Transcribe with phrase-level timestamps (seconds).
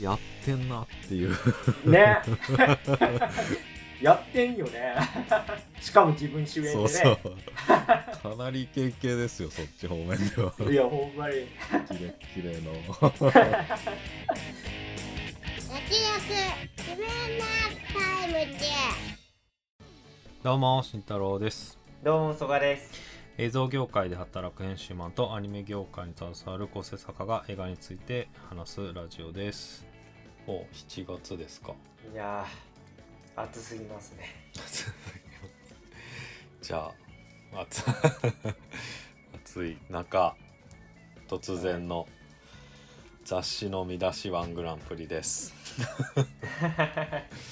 [0.00, 1.30] やってんなっていう。
[1.84, 2.18] ね。
[4.00, 4.94] やってんよね。
[5.80, 6.74] しかも自分主演でね。
[6.74, 7.18] そうそう。
[7.66, 10.54] かなりイケイケですよそっち方面では。
[10.70, 11.34] いやほんまに。
[11.88, 12.72] キレッキレの。
[15.70, 16.00] 焼き
[16.78, 17.44] 自分の
[17.92, 18.66] タイムで
[20.42, 21.78] どうも慎太郎です。
[22.02, 29.89] どうも曽我です映像業界で働く編集マンとアニメ業界に携わる構成作家が映画について話すラジオです
[30.46, 31.74] お7月ですか。
[32.12, 34.24] いやー暑すぎますね。
[36.62, 36.90] じゃ
[37.52, 37.84] あ暑
[39.44, 40.36] 暑い中
[41.28, 42.08] 突然の
[43.24, 45.54] 雑誌の見出しワングランプリです。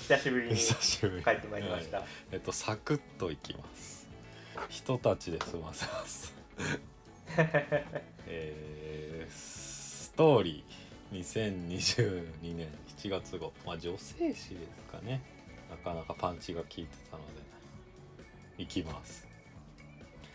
[0.09, 2.07] 久しぶりに帰ってまいりました、はい。
[2.33, 4.09] えっとサクッといきます。
[4.69, 6.35] 人たちで済ませます
[8.27, 10.78] えー、ストーリー
[11.13, 13.53] 2022年7月号。
[13.67, 15.23] まあ女性誌ですかね。
[15.71, 17.49] なかなかパンチが効いてたので。
[18.59, 19.27] いきます。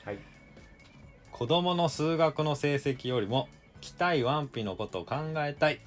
[0.05, 0.19] はい。
[1.31, 3.49] 子供の数学の成績よりも
[3.81, 5.81] 期待ワンピのことを考えたい。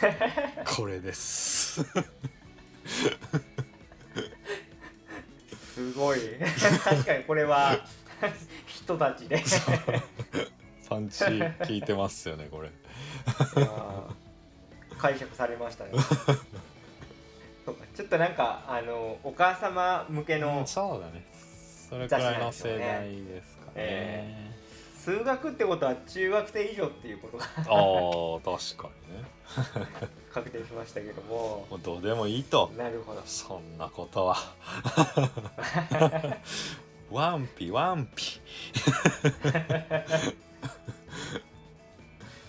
[0.76, 1.84] これです。
[5.74, 6.18] すごい。
[6.82, 7.86] 確かにこれは
[8.66, 9.44] 人たちで。
[10.88, 12.70] パンチ効いてますよねこれ
[14.98, 15.92] 解釈されましたね。
[17.94, 21.24] ちょっとなんかあのお母様向けのそうだね。
[21.88, 23.72] それくらいの世代ですかね。
[23.76, 24.52] え。
[24.98, 27.60] 数学ってことは中学生以上っていうことがああ
[28.58, 29.22] 確かにね。
[30.32, 31.66] 確定しましたけども。
[31.70, 32.70] もうどうでもいいと。
[32.76, 33.22] なるほど。
[33.24, 34.36] そんなことは。
[37.10, 38.40] ワンピワンピ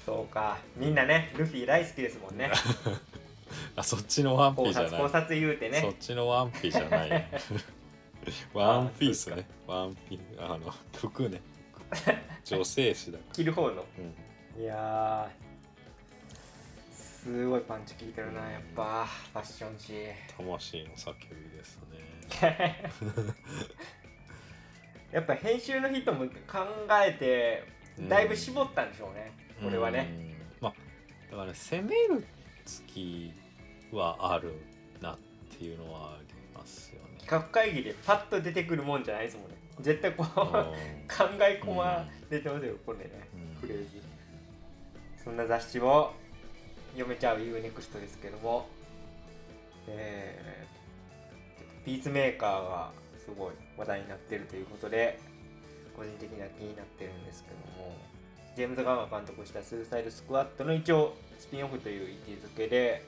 [0.07, 0.57] そうか。
[0.77, 2.49] みんなねルフィ大好きですもんね。
[3.75, 4.91] あそっちのワン考ピじゃない。
[4.91, 5.81] 察考察言うてね。
[5.81, 7.09] そっちのワンピじゃない。
[8.53, 9.45] ワンピースね。
[9.67, 11.41] ワンピあの服ね。
[12.45, 13.75] 女性誌だか着 る方の。
[13.75, 13.83] ら、
[14.55, 14.63] うん。
[14.63, 19.05] いやーすごいパンチ効いてるなやっぱ。
[19.33, 19.93] ファッション誌。
[20.37, 22.91] 魂の叫びですね。
[25.11, 26.65] やっぱ編集の人も考
[27.05, 27.63] えて
[28.07, 30.07] だいぶ絞ったんでしょうね、これはね。
[30.09, 30.63] うん。
[30.63, 30.73] まあ
[31.31, 32.25] だからね攻める
[32.65, 33.33] 月
[33.91, 34.53] はある
[35.01, 35.17] なっ
[35.57, 37.17] ていうのはありますよね。
[37.19, 39.57] 企画会議でパッと出てくるもんじゃないですもんね。
[39.81, 40.75] 絶対こう考うん。
[41.41, 43.29] え込ま出てますよこれね。
[43.35, 43.61] うん。
[43.61, 44.01] フレーズ。
[45.23, 46.13] そんな雑誌を
[46.93, 48.67] 読めちゃう UNEXT ですけども。
[49.87, 55.19] えー、ピースメーカーがすごい話題になってるということで
[55.95, 57.95] 個人的には気になってるんですけども
[58.57, 63.03] ジェームズ・ガンが監督したスーサイドスクワットの一応スピンオフという位置づけで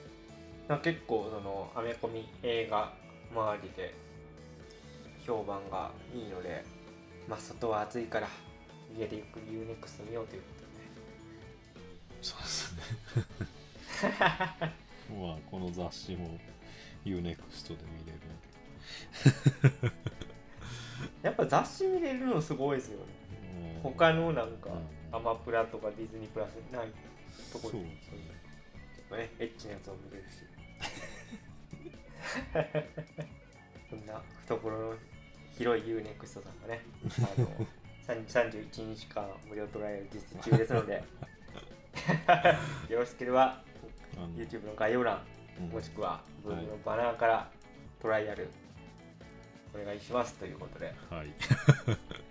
[0.84, 2.94] 結構そのアメコミ映画
[3.34, 3.96] 周りで
[5.26, 6.64] 評判がいいので
[7.28, 8.28] まあ外は暑いから
[8.96, 12.22] 家でゆっくり UNEXT 見ようということで。
[12.22, 12.82] そうですね。
[15.20, 16.38] まあこの雑誌も
[17.04, 18.20] UNEXT で見れる。
[19.80, 19.92] んで
[21.24, 23.06] やっぱ雑誌見れるのすごいですよね。
[23.76, 23.82] うん。
[23.82, 26.92] 他のなんかうんアマプラとかディズニープラスない
[27.52, 27.82] とこそう。
[27.82, 29.30] でちょっとね。
[29.40, 30.38] エッチなやつを見れるし。
[33.90, 34.94] そんな懐の
[35.58, 36.82] 広い UNEXT さんがね
[37.18, 37.48] あの
[38.08, 41.04] 30 31日間無料トライアル実施中ですので。
[42.90, 43.62] よろしければ
[44.36, 45.22] YouTube の概要欄
[45.60, 45.70] うん。
[45.70, 47.50] もしくはブログのバナーから
[48.02, 48.50] トライアル
[49.74, 50.94] お願いしますということで。
[51.10, 51.34] はい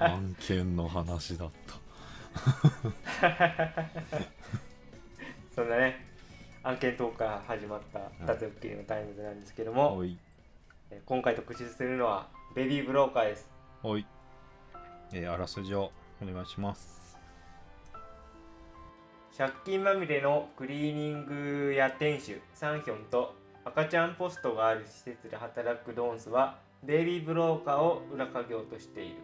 [0.00, 1.74] 案件の話だった。
[5.54, 6.06] そんなね
[6.62, 10.16] 案件トークから始まった2つっきりのタイムズなんですけども、おい。
[10.90, 13.50] えー今回特集するのはベビーブローカーです。
[13.82, 14.06] おい。
[15.12, 15.90] えーあらすじを
[16.22, 17.18] お願いします。
[19.36, 23.34] 借金まみれのクリーニング屋店主サンヒョンと
[23.64, 29.16] 赤ちゃんポストがある施設で働くドンスはベビーブローカーを裏稼業としている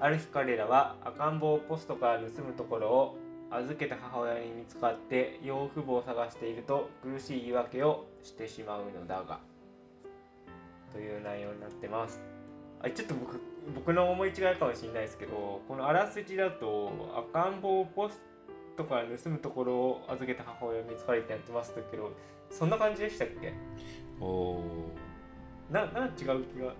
[0.00, 3.16] ある日彼らは赤ん坊をポストから盗むところを
[3.50, 9.40] 預けた母親に見つかって養父母を探していると苦しい言い訳をしてしまうのだが。
[10.92, 12.22] という内容になってます。
[12.82, 13.40] あちょっと僕
[13.74, 16.90] 僕の思い違いかもしれないですけどこのあらすじだと
[17.34, 18.18] 赤ん坊をポス
[18.76, 22.12] トから盗むところを預けた母親見つかりってやってましたけど
[22.50, 23.52] そんな感じでしたっけ？
[24.18, 24.64] おお
[25.70, 26.72] ななん違う気が。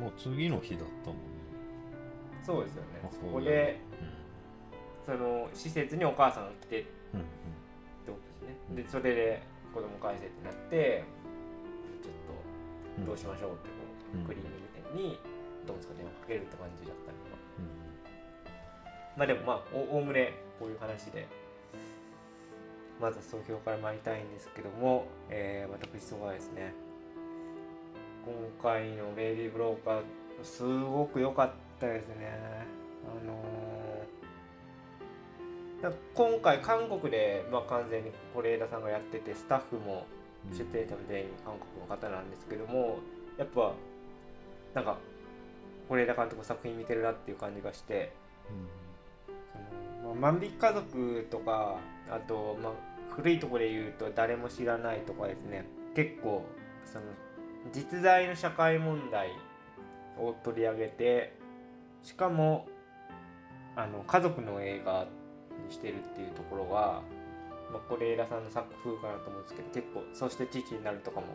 [0.00, 1.35] もう次の日だったもんね
[2.46, 3.02] そうですよね。
[3.10, 3.80] そこで
[5.04, 7.20] その施設にお母さんが来てうん
[8.70, 8.76] うん。
[8.76, 9.42] でそれで
[9.74, 11.04] 子供返せってなって
[12.02, 13.74] ちょっとどうしましょうってこ
[14.14, 14.24] う、うん。
[14.24, 14.58] クリーニング
[14.94, 15.18] 店に
[15.66, 17.36] どうですか電話かけるって感じだったりとか。
[17.58, 17.76] うん
[19.16, 21.26] まあでもまあおおおむねこういう話で
[23.00, 26.72] まずは総評から参りたいんですけども、えー、私そがですね。
[28.24, 28.34] 今
[28.72, 30.02] 回のベイビーブローカー
[30.42, 32.32] すごく良かったですね。
[33.04, 33.56] あのー
[35.82, 40.06] だ今回韓国で、まあ、完全に是枝さんがやっててスタッフも
[40.52, 42.98] 出演者も全員韓国の方なんですけども
[43.36, 43.74] やっぱ
[44.74, 44.98] なんか
[45.88, 48.12] 是枝監督の作品見てるなっていう感じがして
[50.02, 51.76] その、まあ、万引き家族とか
[52.10, 52.72] あと、まあ、
[53.10, 55.64] 古いところで言うと誰も知らないとかですね。
[55.94, 56.44] 結構
[56.84, 57.04] その
[57.72, 59.30] 実在の社会問題
[60.18, 61.32] を取り上げて
[62.02, 62.66] しかも
[63.74, 65.06] あの家族の映画
[65.66, 67.02] にしてるっていうところが
[67.72, 71.26] まあ、是枝さんの作風かなと思うんですけど結構そして父になるとかも、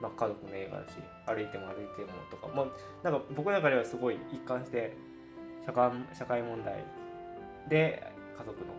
[0.00, 0.94] まあ、家族の映画だし
[1.26, 2.72] 歩いても歩いてもとかもう
[3.02, 4.96] なんか僕の中ではすごい一貫して
[5.64, 6.84] 社会社会問題
[7.68, 8.74] で家族の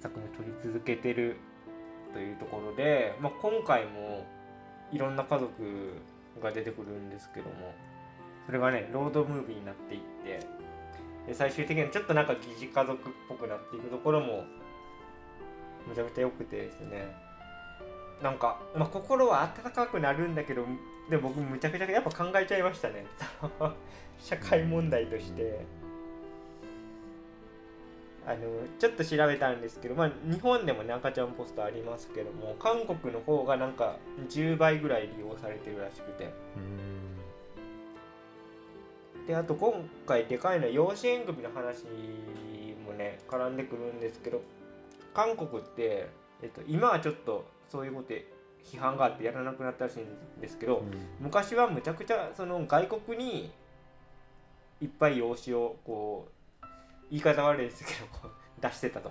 [0.00, 1.36] 作品を撮り続けてる
[2.12, 4.26] というところで、まあ、今回も
[4.92, 5.52] いろんな家族
[6.42, 7.72] が出てくるんですけども
[8.46, 10.46] それがねロードムービーになっていって
[11.26, 14.44] で最終的にはちょっとなんか疑似家族っぽくなっていくところも
[15.88, 17.12] めちゃくちゃ良くてですね。
[18.22, 20.64] なんか、まあ、心は温かくなるんだけど
[21.10, 23.04] でも僕むちゃくちゃやっぱ考えちゃいましたね。
[24.18, 25.82] 社会問題として。
[28.24, 28.38] あの
[28.78, 33.96] ちょっと調べたんですけど、まあ、日本でもね赤ちゃんポストありますけども韓国の方がなんか
[34.28, 36.32] 10倍ぐらい利用されてるらしくて。
[39.26, 39.72] であと今
[40.06, 41.84] 回でかいのは養子縁組の話
[42.84, 44.42] もね絡んでくるんですけど
[45.14, 46.08] 韓国って、
[46.42, 48.26] えっと、今はちょっとそういうことで
[48.64, 50.84] 批判があってやらなくなったらしいんですけど、
[51.20, 53.50] 昔はむちゃくちゃその外国に
[54.80, 56.28] いっぱい養子をこ
[56.62, 56.66] う
[57.10, 59.10] 言い方悪いですけどこう出してたと。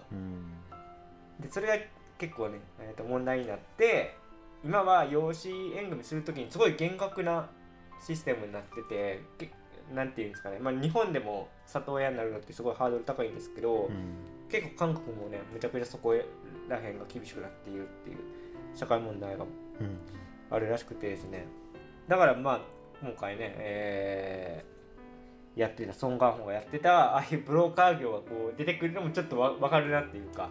[1.40, 1.74] でそれが
[2.18, 4.16] 結構ね、えー、と問題になって
[4.64, 7.50] 今は養子縁組するときにすごい厳格な
[8.06, 9.22] システムになってて
[9.92, 13.90] けなんていうんですかね、まあ、日本でも里親になるのってすごいハードル高いんですけど、
[14.50, 16.14] 結構韓国もねむちゃくちゃそこ
[16.68, 18.18] ら辺が厳しくなっているっていう
[18.76, 19.46] 社会問題が
[20.50, 21.46] あるらしくてですね。
[22.08, 22.62] だからまあ
[23.02, 24.72] 今回ね、えー
[25.56, 30.50] やってたソン・ガンホがやってたああいうブローカー業がこう出てくるのもちょっとわ分かるなっていうか、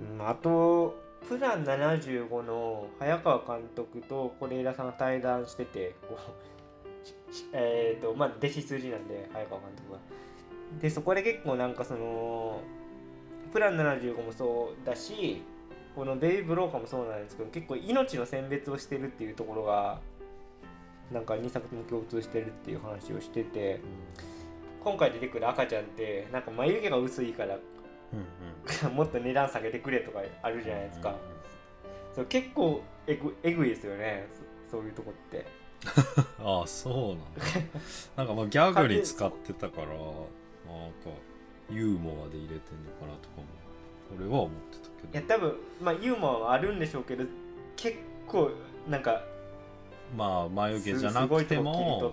[0.00, 0.96] うん、あと
[1.28, 6.20] プラン75の早川監督と是枝さんが対談しててこう
[7.52, 9.98] えっ、とまあ弟子筋なんで早川監督が
[10.80, 12.60] でそこで結構なんかその
[13.52, 15.42] プラン75もそうだし
[15.94, 20.00] このベイブローカーもそうなんですけど結構命の選別をしてるっていうところが
[21.12, 23.80] なんか2作とも共通してるっていう話をしてて
[24.82, 27.58] 今回出てくる赤ちゃんってなんか眉毛が薄いから
[28.90, 31.16] もっと値段下げてくれとかあるじゃないですか、
[32.14, 34.28] そう結構えぐえぐいですよね。
[34.68, 35.46] そそういうとこって
[36.42, 37.22] ああそうなんだ。
[38.16, 40.04] なんかまあギャグに使ってたからなんか
[41.70, 43.44] ユーモアで入れてんのかなとかも
[44.16, 45.12] 俺は思ってたけど。
[45.12, 47.24] いや多分まあユーモアはあるんでしょうけど
[47.76, 48.50] 結構
[48.88, 49.22] なんか
[50.16, 52.12] まあ眉毛じゃなくても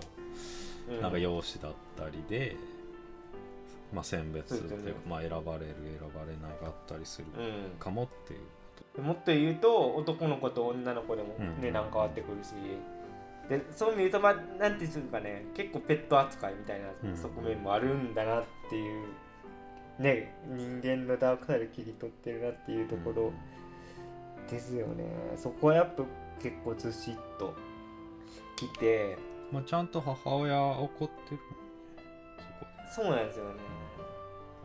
[0.88, 1.00] うん。
[1.00, 2.56] なんか容姿だったりで、
[3.92, 7.42] まあ、選別っていうかまあ、選ばれる選ばれなかったりするう
[7.76, 7.78] ん。
[7.78, 8.40] かもっていう
[8.96, 11.60] こもっと言うと男の子と女の子でもうん。
[11.62, 12.50] 値段変わってくるし、
[13.48, 14.34] でそういう意味で言うとまあ
[14.68, 19.06] なんていうんかね結構ペット扱いみたいなうん側面もあるんだなっていう、
[19.98, 23.32] ね人間のダークサイド切り取ってるなっていうとところ
[24.50, 25.04] ですよね、
[25.36, 26.02] そこはやっぱ
[26.42, 27.54] 結構ずしっと
[28.56, 29.16] きて。
[29.50, 31.40] まあ、ちゃんと母親怒ってる
[32.90, 33.54] そうなんですよね。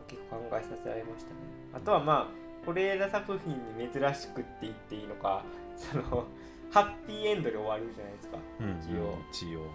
[0.06, 1.36] 結構考えさせられましたね。
[1.74, 5.44] あとはまあ是枝作品に珍しくって言っていいのか
[5.76, 6.26] その
[6.70, 8.36] ハッピーエンドで終わるじゃないですか。
[8.36, 9.18] で、うん、一応。
[9.32, 9.66] 一応ね。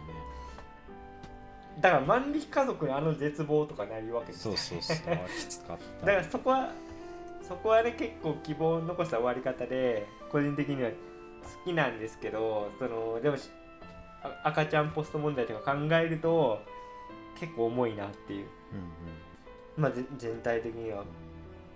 [1.81, 4.47] だから万引き家族のあの絶望とかなるわけです。
[4.47, 5.13] よそうそうそう。
[5.13, 6.05] あきつかった。
[6.05, 6.71] だからそこは
[7.41, 10.95] そこはね結構希望を残した終わり方で個人的には好
[11.65, 13.37] きなんですけどそのでも
[14.43, 16.59] 赤ちゃんポスト問題とか考えると
[17.39, 18.45] 結構重いなっていう。
[18.45, 18.51] うん
[19.77, 21.03] まあぜ全体的には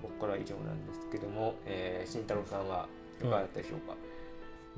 [0.02, 2.88] 僕からは以上なんですけども、えー、慎太郎さんは
[3.20, 3.94] いかがだったでしょうか、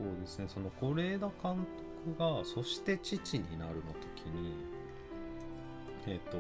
[0.02, 0.46] そうですね。
[0.48, 1.66] その是枝監
[2.08, 4.54] 督が「そして父になる」の時に
[6.08, 6.38] えっ、と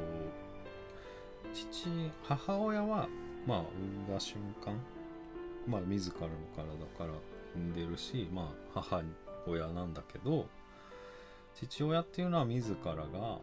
[1.53, 1.89] 父
[2.23, 3.07] 母親は
[3.45, 4.73] まあ産んだ瞬間
[5.67, 7.13] まあ自らの体から
[7.55, 9.03] 産んでるしまあ母
[9.45, 10.47] 親なんだけど
[11.53, 13.39] 父親っていうのは自らが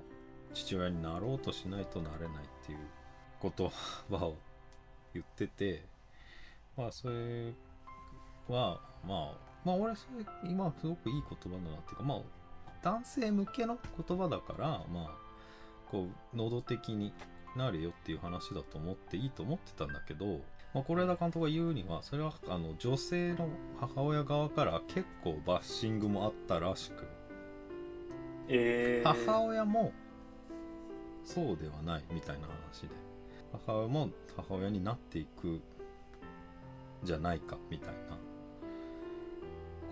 [0.53, 2.79] 父親になろうとしないとなれないっていう
[3.41, 3.71] 言
[4.11, 4.37] 葉を
[5.15, 5.85] 言ってて
[6.77, 7.53] まあそれ
[8.49, 12.19] はまあまあ俺それ今すごくいい言葉だなっていうかまあ
[12.83, 15.11] 男性向けの言葉だからまあ
[15.91, 17.13] こう喉的に
[17.55, 20.41] なれよっていう話だと思っていいと思ってたんだけど、
[20.73, 23.49] まあ、是枝監督が言うにはそれはあの女性の
[23.79, 27.07] 母親側から結構バッシングもあったらしく
[28.51, 29.93] えー、母親も
[31.23, 32.89] そうではないみたいな話で
[33.67, 35.61] 母親も母親になっていく
[37.05, 38.17] じゃないかみたいな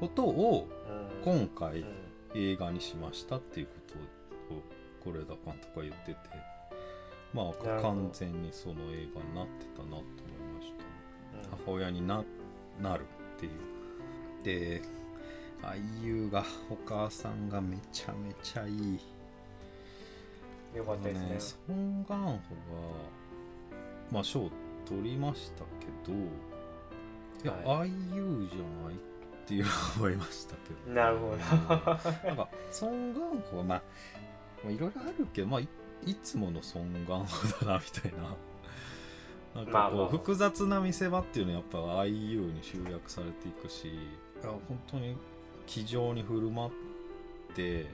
[0.00, 0.68] ことを
[1.24, 1.32] うん。
[1.38, 1.86] 今回うん。
[2.34, 3.94] 映画にしましたっていうこと
[4.54, 6.18] を是枝監督は言ってて
[7.32, 10.04] まあ完全にその映画になってたなと思い
[10.58, 10.72] まし
[11.42, 11.50] た。
[11.52, 11.60] うん。
[11.66, 12.22] 母親にな
[12.80, 13.04] なる
[13.36, 13.52] っていう。
[14.44, 14.82] で
[15.62, 19.00] 俳優がお母さんがめちゃめちゃいい。
[20.76, 21.36] よかったですね。
[21.66, 22.38] ソン・ガンホが
[24.12, 24.50] まあ賞
[24.86, 26.16] 取りましたけど
[27.42, 28.94] いや、は俳優じゃない
[29.46, 29.64] っていう
[29.96, 30.92] 思いましたけど。
[30.92, 31.36] なるほど。
[31.36, 33.22] なんかソン・ガン
[33.54, 33.82] まあま
[34.66, 35.68] あいろいろあるけどまあい
[36.04, 38.34] いつものソン・ガンホだなみたいな。
[39.54, 43.90] なんかこう複雑な見せ場っていうのはやっぱ IU に集約されていくし
[44.42, 45.16] 本当に
[45.66, 46.70] 気丈に振る舞っ
[47.54, 47.86] て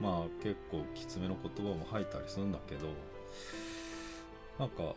[0.00, 2.88] まあ結構きつめの言葉も吐いたりするんだけど
[4.58, 4.96] なんか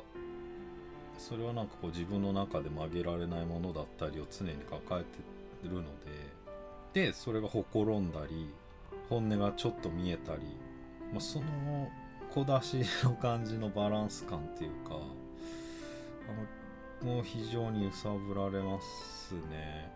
[1.19, 5.19] それはなんかこう自分の中で曲げられないものだったりを常に抱えて
[5.63, 5.84] るの
[6.93, 8.50] ででそれがほころんだり
[9.10, 10.41] 本音がちょっと見えたり、
[11.12, 11.89] まあ、その
[12.32, 14.96] 小出しの感じのバランス感っていうか
[17.03, 19.91] あのもう非常に揺さぶられますね。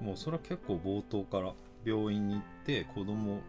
[0.00, 1.52] もうそれは結構冒頭から
[1.84, 3.40] 病院に行って子供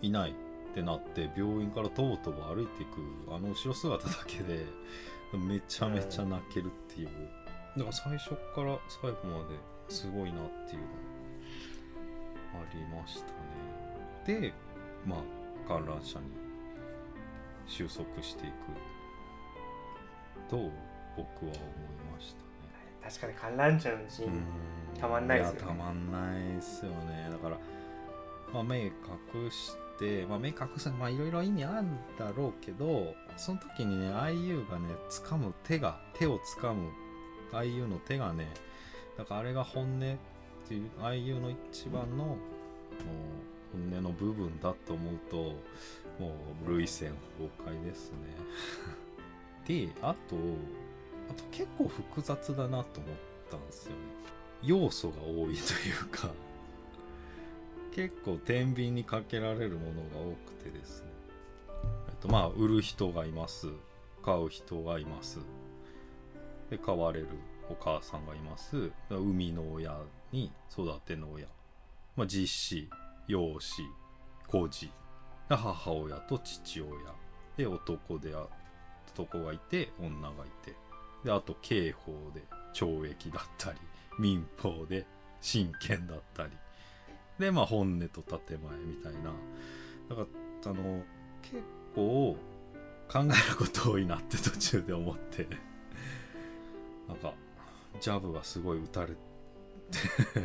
[0.00, 0.34] いないっ
[0.74, 4.64] てなって病院からとぼとぼ歩いていくあの後ろ姿だけで
[5.32, 7.08] めちゃめちゃ泣けるっていう、
[7.76, 9.56] だから最初から最後まで
[9.88, 10.86] すごいなっていうの
[12.54, 14.40] がありましたね。
[14.40, 14.52] で
[15.06, 15.20] まあ
[15.68, 16.26] 観覧車に
[17.66, 18.54] 収束していく
[20.50, 20.56] と
[21.16, 21.52] 僕は思い
[22.12, 22.44] ましたね。
[23.02, 25.00] 確かに観覧車のシーン、うん。
[25.00, 25.60] たまんないですよね。
[25.60, 27.28] やたまんないですよね。
[27.30, 27.58] だから、
[28.52, 28.92] まあ、目隠
[29.50, 36.90] して、まあ、目隠すまあいろいろ意味あるんだろうけどその時にね IU がね掴む手が手を掴む
[37.52, 38.52] IU の手がね
[39.16, 40.00] だからあれが本音っ
[40.66, 42.36] ていう IU の一番のもう
[43.72, 45.36] 本音の部分だと思うと
[46.18, 46.34] も
[46.66, 48.18] う涙腺崩壊ですね。
[49.66, 50.36] であと
[51.30, 53.16] あと結構複雑だなと思っ
[53.50, 53.98] たんですよね。
[54.62, 55.54] 要素が多いという
[56.10, 56.30] か
[57.92, 61.08] 結構天秤にかけられるものが多くてですね。
[62.08, 63.68] えっとまあ売る人がいます。
[64.22, 65.38] 買う人がいます。
[66.70, 67.28] で買われる。
[67.70, 68.90] お母さんがいます。
[69.08, 69.96] 生みの親
[70.32, 71.46] に育ての親、
[72.16, 72.88] まあ、実子
[73.26, 73.82] 養子
[74.46, 74.90] 孤児。
[75.48, 76.90] 母親と父親。
[77.56, 78.34] で男で
[79.14, 80.74] 男がいて女がいて。
[81.24, 82.42] であと刑法で
[82.74, 83.78] 懲役だったり
[84.18, 85.06] 民法で
[85.40, 86.50] 親権だったり。
[87.38, 89.32] でまあ本音と建前みたいな。
[90.10, 90.26] だか
[90.66, 91.02] らあの
[91.42, 91.62] 結
[91.94, 92.36] 構
[93.08, 95.46] 考えること多いなって途中で思って。
[97.06, 97.34] なんか
[98.00, 99.14] ジャブがすごい打たれて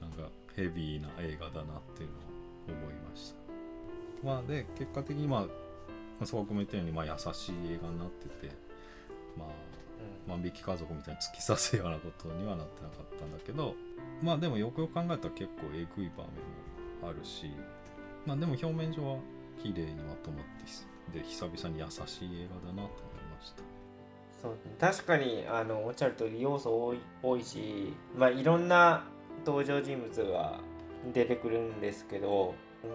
[0.00, 3.36] なんかヘビーな映画だなっていうのを思いました。
[4.24, 5.48] まあで結果的にまあま
[6.22, 8.52] あそこも言ったようにまあ優しい映画になってて
[9.36, 9.48] まあ
[10.28, 13.74] 万引き家族みたいに突き刺すようなことにはなってなかったんだけど
[14.22, 16.32] まあでもよくよく考えたら結構えぐい場面
[17.02, 17.50] もあるし
[18.24, 19.18] まあでも表面上は
[19.62, 23.62] 綺麗にまとまってひで久々に優しい映画だなと思いました
[24.40, 29.04] そう確かにあのおっしゃる通り要素多い多いし、まあ、いろんな
[29.44, 30.58] 登場人物が
[31.12, 32.54] 出てくるんですけど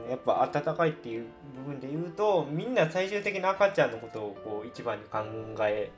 [0.09, 1.25] やっぱ温かいっていう
[1.65, 5.19] 部分で言うとみんな最終的に赤ちゃんのことをこう一番に考
[5.61, 5.91] え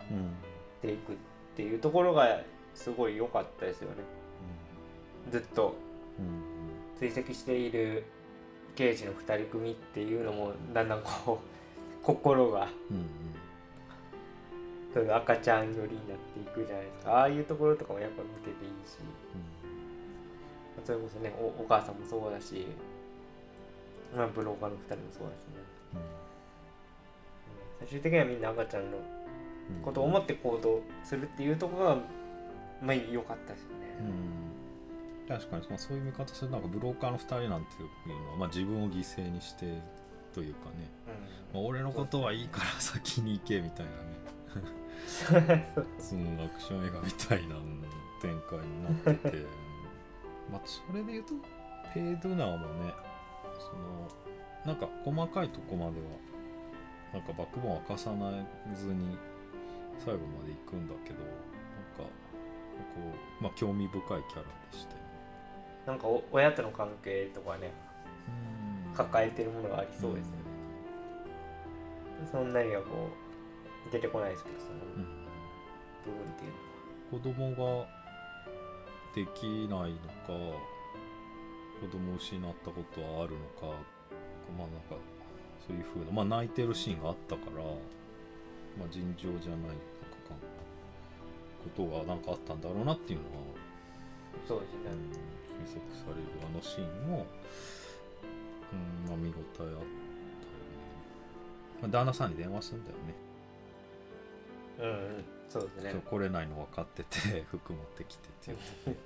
[0.81, 1.15] ていくっ
[1.55, 2.41] ていうところが
[2.73, 3.97] すごい良かったですよね。
[5.27, 5.75] うんずっと。
[6.99, 8.05] 追跡している
[8.75, 11.41] 刑事の2人組っていうのもだんだんこ
[12.01, 13.05] う心がうん。
[14.93, 17.11] そういう赤ちゃん寄りになっていくじゃないですか。
[17.13, 18.97] ああいうところとかもやっぱ見てていいし。
[20.85, 22.67] それこそねおお母さんもそうだし、
[24.15, 25.63] まあ、ブローカーの2人もそうだしね。
[27.79, 31.95] 最終的にはみんな赤ちゃんのうんことを思って行動するっていうところが
[32.81, 33.69] まあ良かったですね。
[34.01, 35.27] うん。
[35.27, 39.81] 確かにまあそういう見方するとなんかブローカーの2人なんていうのは、まあ、自分を犠牲にして
[40.33, 40.89] というかね、
[41.53, 44.82] まあ、俺のことはいいから先に行けみたいなね
[45.99, 47.55] そのアクション映画みたいな
[48.21, 49.45] 展開になってて。
[50.51, 51.33] まあそれで言うと
[51.93, 52.93] ペイドゥナーもね
[53.59, 54.07] その
[54.65, 56.07] なんか細かいとこまでは
[57.13, 58.45] なんかバックボーン明かさない
[58.75, 59.17] ずに
[59.99, 62.07] 最後まで行くんだけどなんかこ
[63.39, 65.03] うまあ興味深いキャラでしたよね
[65.85, 67.71] なんかお親との関係とかね
[68.87, 68.93] うん。
[68.93, 70.33] 抱えてるものがありそうですね、
[72.31, 73.22] そんなにはこう
[73.91, 75.23] 出てこないですけどそのうん。
[76.03, 76.57] 部分っていうの？
[76.57, 76.63] は
[77.11, 77.87] 子供が
[79.15, 80.33] できないのか
[81.79, 83.77] 子供を失ったことはあるのか
[84.57, 84.95] まあなんか
[85.67, 89.75] そういうふうなまあ泣いてるシーンがあったから、まあ、尋常じゃないなんか
[90.27, 90.35] か
[91.63, 93.31] ことがなんかあったんだろうなっていうのは、
[94.45, 94.79] そうですね。
[94.91, 97.25] うん、推測されるあのシーンも、
[98.73, 99.75] うんまあ、見応えあったよね、
[101.81, 103.13] まあ、旦那さんに電話するんだよね
[104.83, 105.25] うんうん。
[105.49, 105.91] そうですね。
[105.91, 109.01] 今日来れないの分かってて 服持ってきてって言って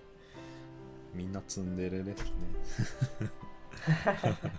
[1.14, 2.32] みんなツンデレですね。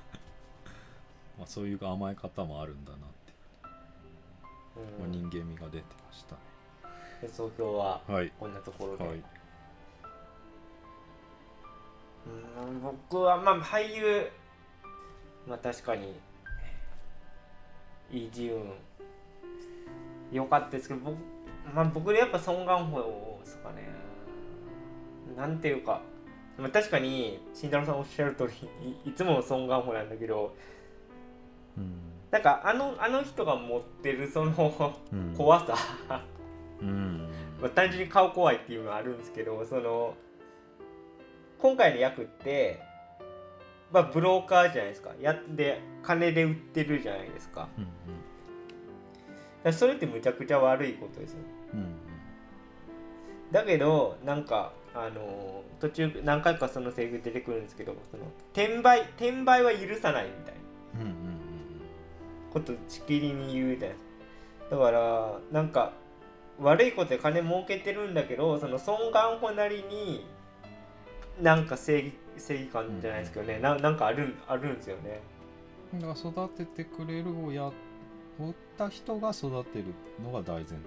[1.37, 3.33] まあそういう甘え方もあるんだなって、
[3.63, 3.69] ま
[5.01, 6.41] あ、うん人間味が出てましたね。
[7.23, 8.31] で総評ははい。
[8.39, 9.23] こんなところで、はい。
[12.67, 14.31] うん僕はまあ俳優。
[15.47, 16.21] まあ確かに。
[18.11, 18.75] イ・ジウン
[20.33, 21.17] 良かったですけど僕,、
[21.75, 23.89] まあ、僕でやっぱソン・ガンホですかね。
[25.37, 26.03] なんていうか、
[26.59, 28.69] まあ、確かに慎太郎さんおっしゃる通り
[29.07, 30.55] いいつもソン・ガンホなんだけど
[31.77, 31.93] うん。
[32.31, 35.35] なんかあのあの人が持ってるそのうん。
[35.37, 35.77] 怖さ。
[36.81, 37.29] うん。
[37.61, 40.15] まあ、単純に顔怖いっていうのはあるんですけどその
[41.59, 42.81] 今回の役って、
[43.93, 45.11] まあ、ブローカーじゃないですか。
[45.21, 47.63] やって金で売ってるじゃないですか。
[47.63, 47.85] だかうん。
[47.85, 47.91] ら
[49.73, 51.39] それってむちゃくちゃ悪いことですよ。
[51.75, 51.87] うんうん。
[53.53, 60.55] だけどなんかあのー途中何回かそのセリフ出てくるんですけどその転売転売は許さないみたい
[60.95, 61.03] な。
[61.03, 61.39] うんうん
[62.53, 64.05] ことしきりに言うじゃないです
[64.71, 65.93] かだからなんか
[66.61, 70.27] 悪いことで金儲けてるんだけどその孫願法なりに
[71.41, 75.21] なんか正義正義感じゃないですけどね、ななんかあるあるんですよね。
[76.01, 77.71] から育ててくれる親
[78.41, 79.87] をった人が育てる
[80.23, 80.79] のが大前提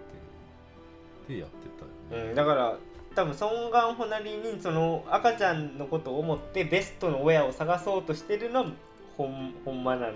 [1.27, 1.67] でやって
[2.09, 2.77] たよね、うん、だから
[3.15, 8.71] 多分孫願法なりにその赤ちゃんのことを思ってベストの親を探そうとしてるのは
[9.17, 10.07] ほんほんまな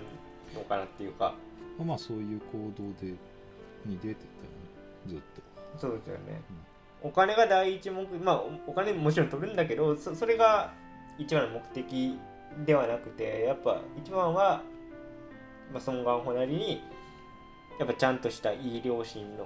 [0.54, 1.34] のかなっていうか。
[1.84, 3.12] まあそういう行動で
[3.84, 4.16] に出てたよね
[5.06, 5.78] ずっと。
[5.78, 6.40] そうですよね、
[7.02, 10.72] お金が第一目まあおお金もちろん取るんだけどそそれが
[11.18, 12.18] 一番の目的
[12.64, 14.62] ではなくてやっぱ一番は、
[15.70, 16.82] まあ、孫願法なりに
[17.78, 19.44] やっぱちゃんとしたいい両親の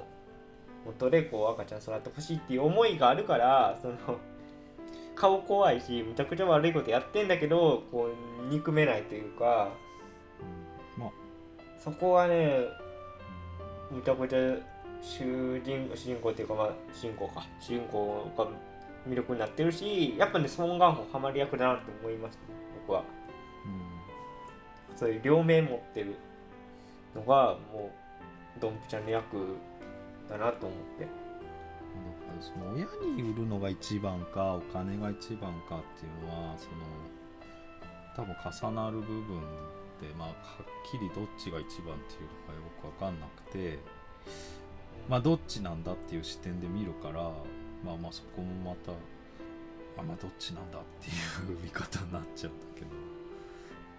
[0.86, 3.96] もとでこう赤ちゃん育ってほしいっていう思いがあるからその
[5.14, 8.08] 顔怖いしむちゃくちゃ悪いことやってんだけどこ
[8.46, 9.68] う憎めないというか
[10.96, 11.10] うんまあ。
[11.78, 12.60] そこはね
[13.90, 14.38] むちゃくちゃ
[15.02, 17.46] 主人主人公っていうかまあ主人公か。
[17.60, 18.46] 主人公が
[19.08, 23.04] 魅力になってるしやっぱねソン・ガンホハマり役だなと思いましたね僕は。
[24.90, 24.96] うん。
[24.96, 26.16] そういう両面持ってる
[27.14, 27.99] のがもう
[28.58, 29.56] ドンピシャの役
[30.28, 31.30] だなと思って。
[31.90, 32.86] なんかその親
[33.16, 36.76] に売るのが一番かお金が一番かっていうのはその
[38.14, 38.36] 多分
[38.70, 39.40] 重なる部分
[40.00, 40.36] でまあはっ
[40.90, 43.78] きりどっちが一番っていうのがよく分かんなくて
[45.08, 47.30] まあどっちなんだっていう視点で見るから
[47.84, 48.92] まあまあそこもまた
[49.98, 52.86] あまあどっちなんだっていう見方になっちゃうんだけど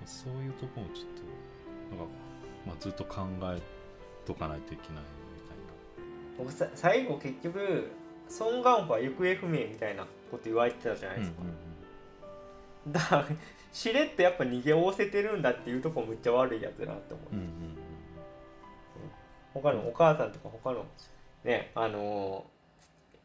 [0.05, 1.05] そういうとこもちょっ
[1.91, 2.11] となんか、
[2.65, 3.61] まあ、ずっと考え
[4.25, 5.73] とかないといけないみたいな。
[6.37, 7.91] 僕さ最後結局
[8.27, 11.37] ソン・ガンホは行方不明みたいなこと言われてたじゃないですか、
[12.87, 13.25] だから
[13.73, 17.35] しれっとやっぱ逃げおおせてるんだっていうとこむっちゃ悪いやつだなって思う。
[17.35, 17.77] うんうんうん。
[19.53, 20.85] 他のお母さんとか他の
[21.43, 22.45] ねあの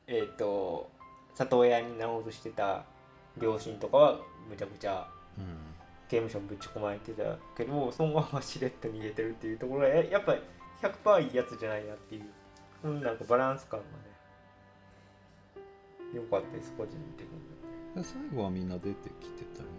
[0.07, 0.91] えっ、と
[1.35, 2.85] 里親になろうとしてた
[3.39, 5.77] 両親とかはむちゃくちゃうん。
[6.09, 10.37] 刑務所にぶち込まれてたけどそのまましれっと逃げてるっていうところがややっぱ
[10.83, 12.25] 100%いいやつじゃないなっていう。
[12.85, 13.01] うん。
[13.03, 13.93] なんかバランス感がね
[16.15, 18.03] 良かったです個人的に。
[18.03, 19.71] で最後はみんな出てきてたよね。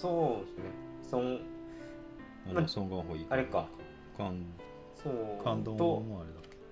[0.00, 0.64] そうですね。
[1.02, 1.40] そん
[2.50, 3.66] あまのソンガンホイあれか。
[4.16, 4.44] 感
[5.02, 5.42] そう。
[5.42, 6.48] 感動ともあれだけ。
[6.48, 6.62] ど。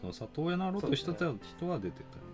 [0.00, 2.32] その里親なろうとしてた人は出てたよね。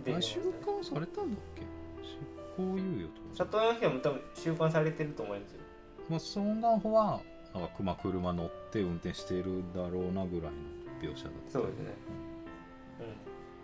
[0.00, 1.62] ってるあれと思うんですよ収監されたんだっけ？
[2.02, 2.16] 執
[2.56, 3.28] 行猶予とか。
[3.34, 5.60] 里親費も多分収監されてると思うんですよ。
[6.08, 7.20] まあソン・ガンホは
[7.54, 10.58] なんかまあ車乗って運転しているだろうなぐらいの
[11.00, 11.50] 描写だった。
[11.50, 11.94] そうですね。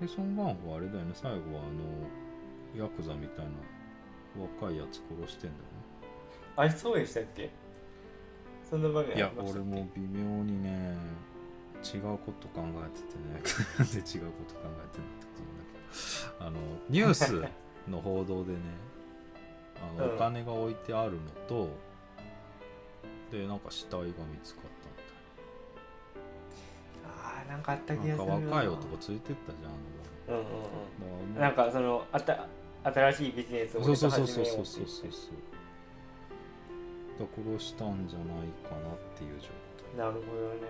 [0.01, 3.53] でソン・ガンホはあれだよね最後はあのヤクザみたいな
[4.61, 5.63] 若いやつ殺してんだよ
[6.57, 7.51] あれそうでしたっけ？
[8.69, 10.97] そんな場面ねいや俺も微妙にね
[11.85, 13.41] 違うこと考えててね。
[13.79, 16.47] なんで違うこと考えてんのってことなんだけど。
[16.47, 17.45] あのニュース
[17.89, 18.59] の報道でね
[19.99, 20.15] あの、うん。
[20.17, 21.69] お金が置いてあるのと
[23.31, 24.13] でなんか死体が見
[24.43, 24.65] つかっ
[27.49, 28.37] なんかあった気がするな。
[28.39, 29.75] んか若い男ついてったじゃんあ
[30.29, 30.45] うんうん
[31.29, 31.35] うん。
[31.35, 32.47] のなんかそのあた
[32.85, 34.65] 新しいビジネスをそうそうそう始めよそう。
[34.67, 35.33] そうそうそうそう。
[37.19, 38.27] だ殺したんじゃない
[38.69, 39.49] かなっていう状
[39.97, 40.61] 態、なるほどね。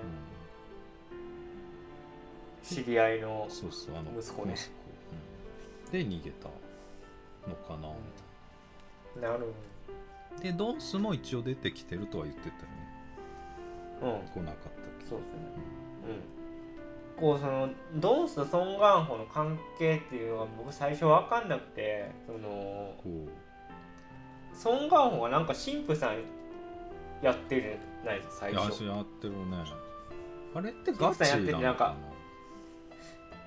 [2.62, 4.54] う知り合いのん、そうそうあの息子ね。
[5.86, 5.92] うん。
[5.92, 6.48] で逃げた
[7.48, 7.88] のかな
[9.16, 9.32] みな。
[9.36, 9.44] るた
[10.42, 12.68] いなでドンスも一応出てきてるとは言ってたよね。
[14.00, 14.44] ほどうん。
[14.44, 15.10] 来なかったけど。
[15.10, 15.40] そうですね。
[16.08, 16.20] うん。
[16.20, 16.20] こ
[17.34, 23.28] うそのドンスとソン・ガンホの関係っていうのが僕最初分かんなくてそのこ
[24.52, 26.16] ソン・ガンホがなんか神父さん
[27.22, 28.84] やってるじゃないですか最初。
[28.84, 29.38] やってるね。
[30.54, 31.96] あれってガチやっててななんかのか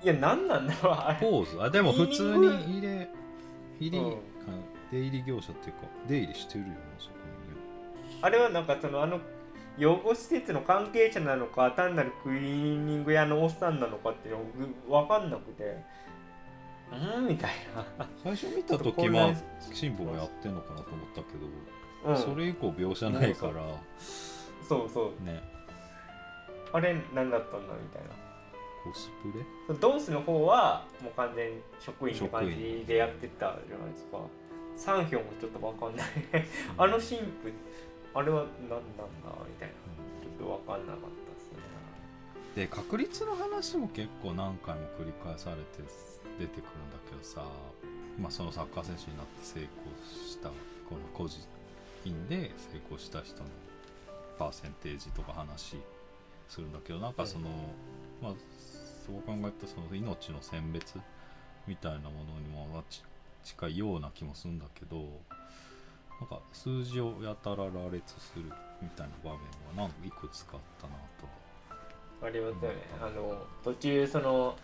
[0.02, 1.26] いや何なんだろうあれ。
[1.26, 1.62] なポーズ？
[1.62, 2.46] あでも普通に
[2.78, 3.08] 入れ
[3.80, 4.12] 入り、うん。
[4.12, 4.14] あ
[4.90, 7.14] 出入り業者っていうか出入りしてるよねそこ
[7.46, 7.60] にね。
[8.22, 9.20] あれはなんかそのあの
[9.78, 14.42] 養護施設の関係者なのか単なるクリーニング屋のおっさんなのかっていうの
[14.90, 15.82] が分かんなくて。
[16.90, 17.50] うんみたい
[18.24, 19.36] 最初見た時まあ混乱
[19.78, 23.52] 神父もやってんのかなと思ったけど、な、うん、それ以降描写ないから。
[24.66, 25.24] そうそう。
[25.24, 25.42] ね。
[26.72, 28.08] あれ何だったんだみたいな。
[28.84, 29.38] コスプ
[29.68, 29.78] レ？
[29.78, 34.18] ドンスの方はもう完全に職員って感じでやってたじゃないですか。
[34.74, 36.06] サンヒョンもちょっと分かんない。
[36.78, 37.18] あの神父
[38.14, 38.80] あれは何なんだ
[39.46, 39.74] みたいな。
[40.22, 41.58] ちょっと分かんなかったですね。
[42.54, 45.82] で確率の話も結構何回も繰り返されて
[46.38, 47.44] 出てくるんだけどさ、
[48.18, 51.38] まあ、そのサッカー選手になって成功したこの個人
[52.28, 53.46] で成功した人の
[54.38, 55.76] パーセンテージとか話
[56.48, 57.48] するんだけどなんかその、
[58.22, 58.32] まあ
[59.06, 60.98] そう考えたその命の選別
[61.66, 62.84] みたいなものにも
[63.42, 65.06] 近いような気もするんだけど
[66.20, 68.44] なんか数字をやたら羅列する
[68.82, 72.26] みたいな場面は何いくつかあったなと。
[72.26, 72.76] ありますよね。
[73.00, 74.56] あの途中その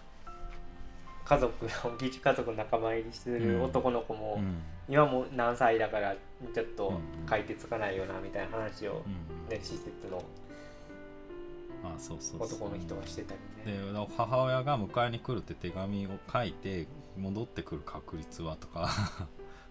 [1.24, 4.62] 家族の疑似家族の仲間入りする男の子も、うん。
[4.88, 6.14] 今もう何歳だから
[6.54, 6.92] ちょっとう
[7.24, 7.28] ん。
[7.28, 9.48] 書いてつかないよなみたいな話を、うん。
[9.48, 10.22] ね、施設の
[11.84, 13.78] あそうそう男の人がしてたりね。
[13.78, 16.86] で母親が迎えに来るって手紙を書いて
[17.18, 18.88] 戻ってくる確率はとか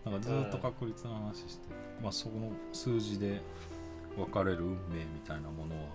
[0.06, 1.68] なんかずっと確率の話して、
[2.02, 3.42] まあその数字で
[4.18, 5.88] 分かれる運命みたいなものはうん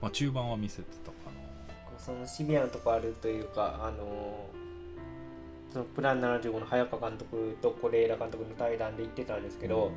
[0.00, 1.30] まあ中盤は見せてたか
[2.00, 4.46] そのシビアなとこあるというかあの
[5.72, 9.92] そのプラン75の早川監督と是枝監督の対談で言ってたんですけなど、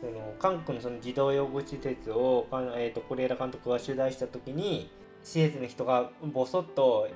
[0.00, 2.92] その韓国のその児童養護施設をかんえー
[3.36, 4.90] 監督が取材した時に
[5.22, 7.08] 施設の人がボソッと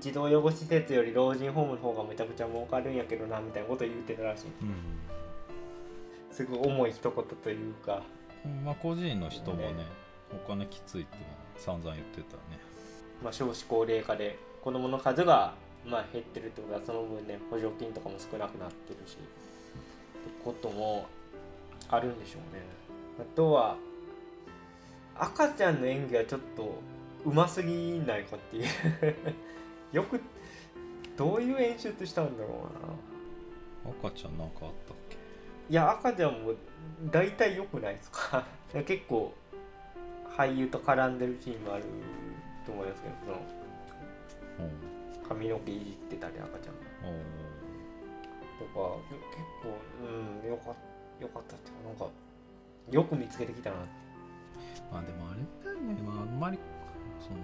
[0.00, 4.46] 児童養護施設より老人ホームの方がめちゃくちゃ儲かるんやけどなみたいなことを言ってたらしい。
[4.46, 8.02] うん、すごい重い一言というか。
[8.44, 9.86] うん、まあ個人の人もねね
[10.32, 11.16] お金きついって
[11.56, 12.60] 散々言ってたね。
[13.22, 19.24] まあ、少子高齢化で子どもの数がまあ減ってるってことはその分ね補助金とかも少なくなってるしって
[20.44, 21.06] ことも
[21.88, 22.62] あるんでしょうね。
[23.18, 23.76] あとは
[25.16, 26.78] 赤ちゃんの演技はちょっと
[27.26, 28.64] うますぎないかっていう
[29.92, 30.20] よく
[31.16, 34.08] どういう演出したんだろうな。
[34.08, 35.16] 赤ちゃんなんかあったっけ？
[35.68, 36.52] いや赤ちゃんも
[37.10, 38.44] 大体良くないですか。
[38.86, 39.34] 結構
[40.36, 41.84] 俳優と絡んでるシーンもある
[42.64, 43.26] と思いますけどそ
[44.62, 45.28] のうん。
[45.28, 46.74] 髪の毛いじってたり赤ちゃん。
[46.74, 47.40] がおー
[48.58, 49.20] とか結
[49.62, 49.78] 構
[50.42, 50.74] うんよか
[51.20, 52.06] よかったっていうかなんか
[52.90, 53.76] よく見つけてきたな
[54.92, 56.58] まあでもあれだよね、まあ、あんまり
[57.20, 57.36] その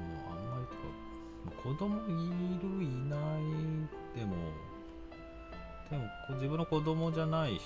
[1.66, 2.12] 子供い
[2.62, 4.36] るいないでも
[5.90, 7.60] でも自分の子供じゃない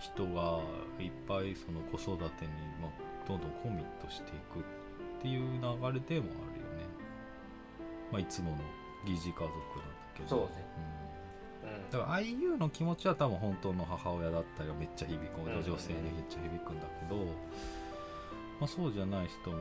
[0.00, 0.60] 人が
[0.98, 6.84] いっぱいその子育てに、まあ、どんどんコミットしていくっていう流れでもあるよね。
[8.10, 8.56] まあ、いつもの
[9.06, 9.52] 疑似家族なんだ
[10.14, 10.28] けど。
[10.28, 10.48] そうね
[11.62, 17.24] うんうんだから IU の気持ちは多分本当の母親だったりがめっちゃ響く女性にめっちゃ響くんだけど、
[18.60, 19.56] まあ、そうじゃない人も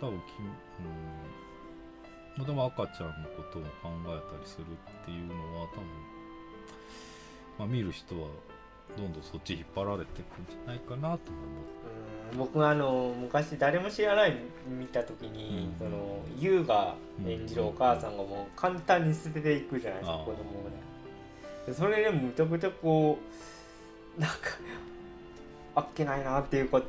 [0.00, 1.45] 多分き、うん、
[2.44, 5.84] でも赤ちゃんのことを考えたりするっていうのは多分、
[7.58, 8.28] まあ、見る人は
[8.96, 11.18] どんどんそっち引っ張られていくんじゃないかなと思うん
[12.36, 14.36] 僕はあの昔誰も知らない
[14.68, 15.88] 見た時に、うん。
[15.88, 16.94] その優が
[17.26, 20.76] 演じるお母さんがもう簡単に捨てていくじゃないですか、ああ子供をね。
[21.66, 23.18] でそれでむちゃくちゃこ
[24.18, 24.36] うなんか
[25.76, 26.82] あっけないなっていうか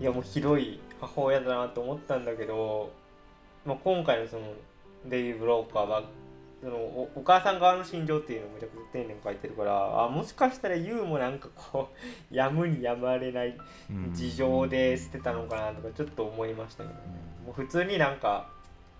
[0.00, 2.90] いやもうひどい母親だなと思ったんだけど、
[3.68, 4.54] まあ、今回のその
[5.04, 6.02] デイビー・ブローカーは
[6.62, 11.94] そのおお母さん側の心情っていうのをめちゃくちゃ丁寧に書いてるからあもしかしたらユウもなんかこう
[12.34, 13.56] やむにやまれない
[13.90, 17.00] うん事情で捨てたのかなとかちょっと思いましたけどね。
[17.44, 18.50] もう普通になんか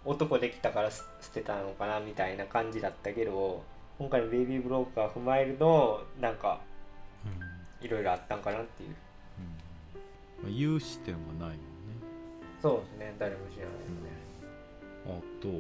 [0.04, 3.62] 男できたから捨捨てたのかなみたいな感じだったけど
[3.98, 6.60] 今回の「ベイビー・ブローカー」踏まえるとなんか
[7.24, 7.28] う
[7.82, 7.86] ん。
[7.86, 8.90] いろいろあったんかなっていう。
[8.90, 8.94] うん。
[10.44, 11.54] まあ、言う視点はないもんね。
[12.60, 13.14] そうですね。
[13.18, 14.27] 誰も知らないですね
[15.08, 15.54] あとは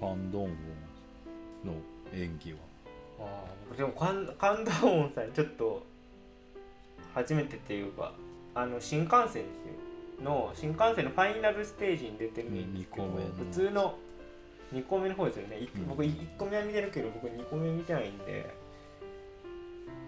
[0.00, 0.52] カンドンウォン
[1.66, 1.74] の
[2.14, 2.58] 演技は。
[3.20, 3.26] ああ
[3.68, 4.70] 僕でも感感動
[5.02, 5.84] 音さんちょっと
[7.14, 8.14] 初めてっていうか
[8.54, 9.44] あの新幹線
[10.24, 13.98] の新幹線のファイナルステージに出てるんですけど普通の
[14.72, 15.58] 2個目の方ですよね。
[15.58, 15.86] いうん。
[15.86, 18.52] 僕1個目は見てるけど僕2個目見てないんで。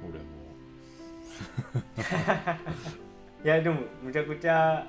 [0.03, 0.25] 俺も。
[3.45, 4.87] いやでもむちゃくちゃ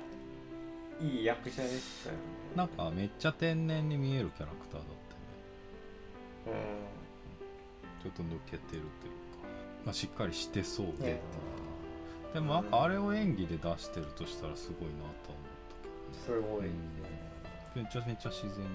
[1.00, 2.16] いい役者でしたよ。
[2.16, 4.84] ねなんかめっちゃ天然に見えるキャラクターだっ
[6.44, 6.62] たよね。
[8.00, 8.86] うちょっと抜けてるというか、
[9.84, 11.18] まあ、しっかりしてそうでっていうね
[12.34, 15.42] でもなんかあれを演技で出してるとしたらすごいなと思っ
[16.24, 16.40] たけどね。
[16.40, 16.80] んすごいですね
[17.74, 18.70] めっちゃめっちゃ自然に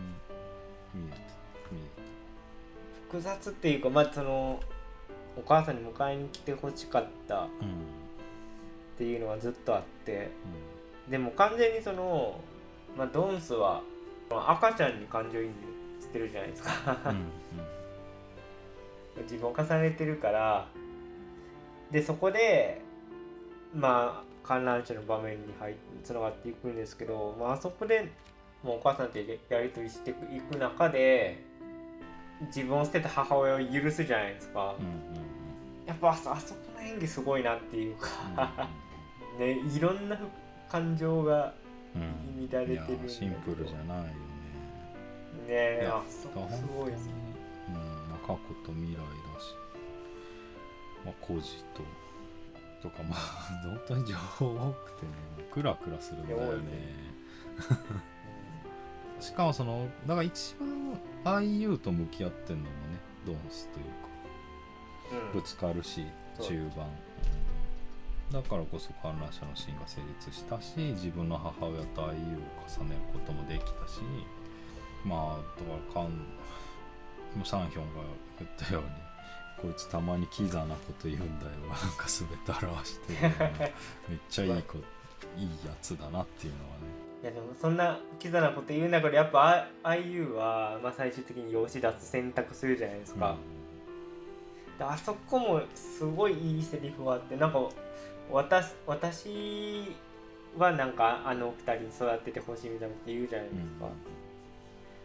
[0.96, 1.20] 見えて
[1.72, 1.80] 見
[3.10, 4.60] 複雑っていうかまあその
[5.38, 7.72] お母さんに迎えに来てほしかったっえうん。
[8.98, 10.30] ていうのはずっとあって。
[11.10, 12.40] でも完全にその、
[12.98, 13.82] まあ、ドンスは
[14.30, 15.52] まあ赤ちゃんに感情移入
[16.00, 16.72] してるじゃないですか。
[17.06, 17.14] うんう
[19.22, 19.24] ん。
[19.24, 20.68] 自分を重ねてるから
[21.92, 22.82] でそこで
[23.76, 28.12] まあ観覧車の場面に入つながっていくんですけど、まああそこで
[28.64, 29.26] もうお母さんとや
[29.62, 31.44] り取りしていく中で
[32.48, 35.32] 自分を捨てた母親を許すじゃないですか、うんうん
[35.86, 38.70] やっぱあそあそこの演技すごいなっていうか。
[39.40, 40.18] ねいろんな
[40.70, 41.54] 感情が
[41.96, 42.42] うん。
[42.42, 42.82] れてる。
[42.82, 44.12] んだシンプルじゃないよね。
[44.12, 44.14] ね
[45.48, 45.90] え。
[45.92, 46.98] あそこすごいね。
[47.70, 49.02] うんまあ、過去と未来だ
[49.40, 49.56] し、
[51.06, 51.84] まあ、孤児と。
[52.82, 53.20] とかまあ
[53.64, 55.12] 本当に情報多くてね
[55.52, 57.12] クラクラするんだよね。
[59.20, 60.56] しかもそのだから一
[61.24, 62.72] 番 IU と向き合ってんのもね
[63.24, 63.92] ドンスというか。
[65.34, 65.40] うん。
[65.40, 66.06] ぶつかるし
[66.42, 66.90] 中盤
[68.32, 72.12] だからこそ観覧車のシーンが成立したし自分の母親と IU を
[72.68, 74.02] 重ねることもできたし
[75.06, 78.02] まあだからカンサンヒョンが
[78.40, 78.90] 言ったように
[79.62, 81.52] こいつたまにキザなこと言うんだよ。
[81.70, 83.74] なんか全て表してるよね
[84.10, 87.02] めっちゃいい子いいやつだなっていうのはね。
[87.22, 93.36] いやでもそんなキザなこと言うんだからやっぱあ IU は、まあ、最終的に養子出す選択するじゃないですか、
[94.80, 97.60] であそこもすごいいいセリフがあってなんか
[98.32, 99.96] 私私
[100.58, 103.90] はなんかあの二人に育ててほしいみたいなこと言うじゃないですか、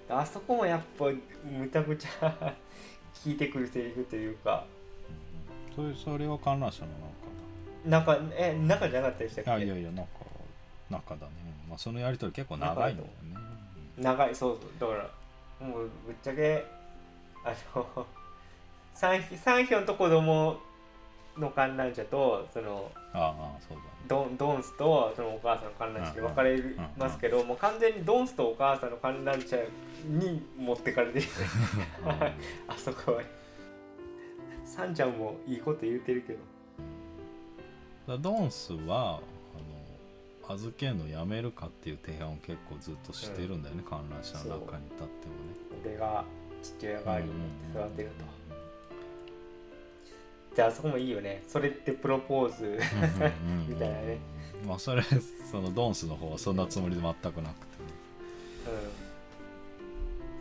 [0.09, 2.55] であそこもやっぱむちゃくちゃ
[3.15, 4.65] 聞いてくるセリフというか。
[5.75, 7.91] それそれは観覧車の中。
[7.91, 9.65] なんかえ中じゃなかったでしたっけ？
[9.65, 10.11] いやいやなんか
[10.91, 11.33] 中だね、
[11.69, 13.12] まあ、そのやりとり結構長いんだよね。
[13.99, 15.11] 長いそうだから
[15.67, 16.65] もうぶっちゃけ
[17.45, 18.07] あの
[18.95, 20.59] サンヒサンヒョンと子供
[21.38, 23.90] の観覧車とそのああそうだね。
[24.09, 26.62] ドンドンスとそのお母さんの観覧車で分かれ
[26.96, 29.57] ますけど、もう完全にドンスとお母さんの観覧車
[30.05, 31.27] に持ってかれてる。
[32.68, 33.22] あそこは。
[34.64, 36.38] サンちゃんもいいこと言うてるけど。
[38.14, 39.20] だドンスは
[40.44, 45.57] あの預けるのやめるかっていう提案を結構ずっとしてるんだよね、観覧車の中に立ってもね。
[45.85, 46.25] 俺が
[46.62, 47.31] 父親代わりに
[47.75, 48.25] なって育てると、
[50.57, 51.42] うんであそこもいいよね。
[51.47, 52.64] それってプロポーズ。
[52.64, 53.69] うんうんうん。
[53.69, 54.19] みたいなね。
[54.66, 55.03] まあそれ
[55.51, 57.42] そのドンスの方はそんなつもりで全くなくて。
[57.42, 57.53] ね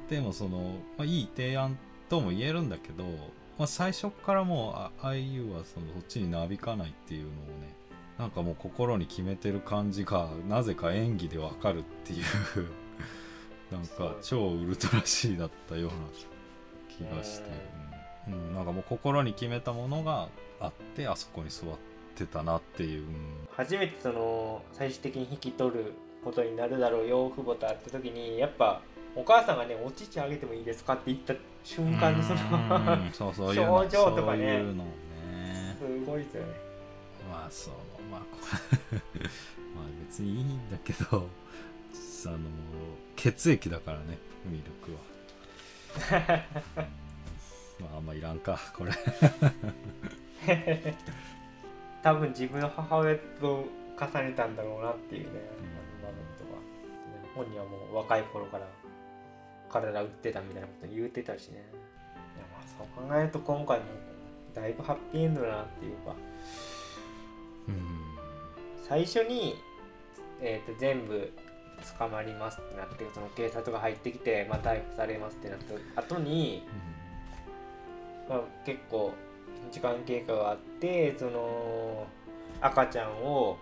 [0.09, 1.77] でもその、まあ、いい提案
[2.09, 3.03] とも言えるんだけど、
[3.57, 7.75] まあ、最初っからもうあ IU はそのそっちになびかないっていうのをね
[8.19, 12.23] なんかもう心に決めてる感じがなぜか演技でわかるっていう。
[13.71, 15.95] なんか超ウルトラ C だったような
[16.87, 17.49] 気がして、
[18.27, 21.69] うんうんなんかもう心に決めたものがあってあそこに座っ
[22.15, 28.81] てたなっていう、うん初めてその最終的に引き取ることになるだろう養父母と会った時にやっぱ
[29.15, 30.93] お母さんがねお乳あげてもいいですか？
[30.93, 31.33] って言った
[31.63, 34.61] 瞬間にそのうんそう そういうの表情とかね。
[35.79, 36.49] すごいですよね。
[37.31, 37.75] まあその
[38.11, 38.37] まあこ
[38.91, 38.99] れ
[39.73, 41.05] まあ別にいいんだけど
[42.27, 42.37] あの
[43.15, 44.91] 血液だからねミルク
[46.17, 46.43] は。
[46.77, 47.04] う ん
[47.79, 48.91] まああんまいらんかこれ。
[52.03, 53.65] 多分自分の母親と
[53.99, 55.39] 重ねたんだろうなっていうね、
[56.03, 56.51] あの場面とか
[57.35, 58.67] 本人はもう若い頃から
[59.69, 61.57] 体打ってたみたいなこと言うてたしね。
[61.57, 63.85] いやまあそう考えると今回も
[64.53, 66.15] だいぶハッピーエンドだなっていうか。
[67.67, 68.05] うん。
[68.87, 69.55] 最初に、
[70.41, 71.33] えー、と全部
[71.97, 75.59] 捕まりますってなってその警察が入ってきて、まあ、逮捕されますってなっ
[75.95, 76.63] た後に、
[78.29, 79.13] まあ、結構
[79.71, 82.07] 時間経過があってその
[82.61, 83.57] 赤ちゃんを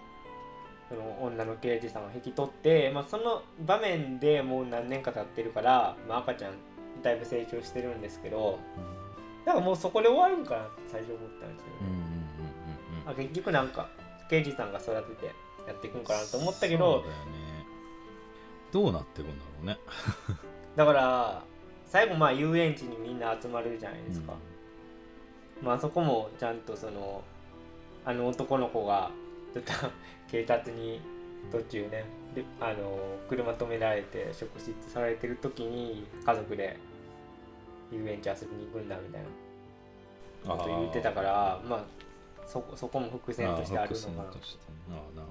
[0.89, 6.53] その女の刑事さんが引き取って、まあ、その場面でもう何年か経ってるから、まあ、赤ちゃん
[7.01, 8.59] だいぶ成長してるんですけど
[9.45, 11.73] なんかもうそこで終わるんかなって最初思ったんですよ
[13.17, 13.89] 結局なんか
[14.29, 15.25] 刑事さんが育てて
[15.67, 17.63] やっていくんかなと思ったけそうどだよね。
[18.71, 19.77] どうなっていくんだろうね。
[20.75, 21.43] だから
[21.85, 24.33] 最後まあ遊園地にみんな集まるじゃないですか、
[25.61, 27.23] まあそこもちゃんとその
[28.05, 29.11] あの男の子が
[29.53, 29.71] ちょっと
[30.29, 30.99] 警察に
[31.51, 32.97] 途中ねであの
[33.29, 36.77] 車止められて職質されてる時に家族で
[37.91, 39.27] 遊園地遊びに行くんだみたいな。
[40.45, 41.83] こと言ってたからまあ
[42.45, 44.23] そこそこも伏線としてあるのかな。
[44.23, 44.41] ああーなる
[44.89, 45.23] ほ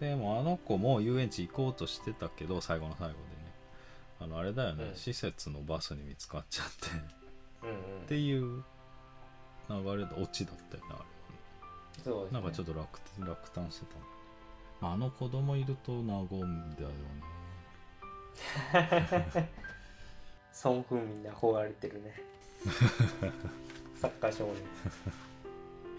[0.00, 3.24] どでもあの子も遊園地行こうとしてたけど最後の最後でね。
[4.20, 4.94] あのあれだよね、うん。
[4.94, 6.88] 施設のバスに見つかっちゃって
[8.04, 8.62] っていう
[9.70, 11.06] 流れでオチだったよねあれはね。
[12.04, 12.40] そうですね。
[12.40, 13.94] なんかちょっと落落胆してた。
[13.98, 14.04] の
[14.80, 16.88] まああの子供いると和んだよ
[19.32, 19.50] ね。
[20.52, 22.14] ソン・フンミンに憧れてるね。
[24.00, 24.56] サッカー少年。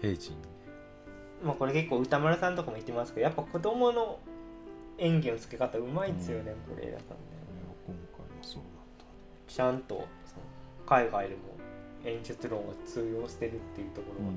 [0.00, 0.36] 平時に
[1.42, 4.18] まあこれ結構歌丸さんとかも言ってますけどやっぱ子供の
[4.98, 6.88] 演技のつけ方うまいんですよね、うんこれ。
[6.88, 7.14] 枝さんね。
[7.86, 8.74] 今回もそうだっ
[9.48, 10.06] ちゃんと
[10.86, 11.55] 海外でも
[12.04, 14.32] 演出論が通用してるっていうとこたろは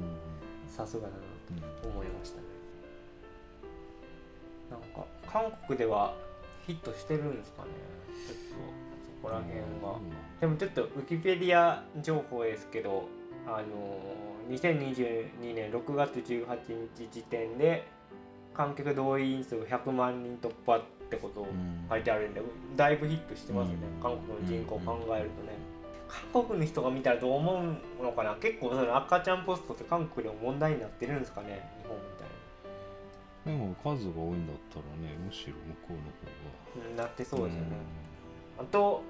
[0.68, 1.20] さすがだな
[1.82, 2.44] と思いましたね、
[4.72, 6.16] なんか韓国では
[6.66, 7.70] ヒットしてるんですかね。
[8.28, 8.56] ちょっと
[9.06, 10.00] そこら辺は、
[10.40, 13.08] でもちょっとウィキペディア情報ですけど、
[13.48, 16.48] あのー2022年6月18
[16.96, 17.86] 日時点で
[18.56, 21.48] 観客動員数100万人突破ってことを
[21.88, 22.42] 書いてあるんで、
[22.76, 24.02] だいぶヒットしてますよね、うん。
[24.02, 25.54] 韓国の人口を考えるとね。
[26.34, 27.62] 韓国の人が見たらどう思
[28.02, 28.36] うのかな？
[28.36, 31.70] 結構その赤ちゃんポストって韓国でも問題になってるんですかね？
[31.84, 32.28] 日本みたい
[33.54, 33.60] な。
[33.60, 37.68] でも数が多いんだったらねむしろ向こうの方がうんなってそうですよね。
[38.60, 39.02] あと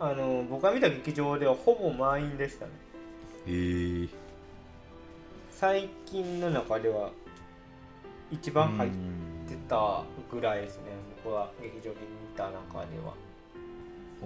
[0.00, 2.72] あの僕が見た劇場ではほぼ満員でしたね。
[3.46, 4.08] えー、
[5.50, 7.10] 最近の中では
[8.30, 8.90] 一番入っ
[9.46, 10.84] てたぐらいですね、
[11.22, 13.12] 僕は劇場で見た中では。